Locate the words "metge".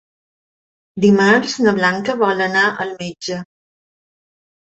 3.03-3.37